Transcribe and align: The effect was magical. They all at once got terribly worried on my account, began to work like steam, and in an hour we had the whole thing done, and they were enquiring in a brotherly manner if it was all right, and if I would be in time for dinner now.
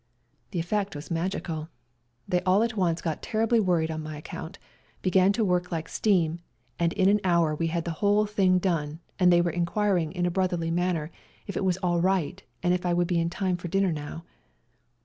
The 0.49 0.57
effect 0.57 0.95
was 0.95 1.11
magical. 1.11 1.69
They 2.27 2.41
all 2.41 2.63
at 2.63 2.75
once 2.75 3.03
got 3.03 3.21
terribly 3.21 3.59
worried 3.59 3.91
on 3.91 4.01
my 4.01 4.17
account, 4.17 4.57
began 5.03 5.31
to 5.33 5.45
work 5.45 5.71
like 5.71 5.87
steam, 5.87 6.39
and 6.79 6.91
in 6.93 7.07
an 7.07 7.19
hour 7.23 7.53
we 7.53 7.67
had 7.67 7.85
the 7.85 7.91
whole 8.01 8.25
thing 8.25 8.57
done, 8.57 8.99
and 9.19 9.31
they 9.31 9.41
were 9.43 9.51
enquiring 9.51 10.11
in 10.13 10.25
a 10.25 10.31
brotherly 10.31 10.71
manner 10.71 11.11
if 11.45 11.55
it 11.55 11.63
was 11.63 11.77
all 11.83 12.01
right, 12.01 12.41
and 12.63 12.73
if 12.73 12.83
I 12.83 12.95
would 12.95 13.05
be 13.05 13.19
in 13.19 13.29
time 13.29 13.57
for 13.57 13.67
dinner 13.67 13.91
now. 13.91 14.23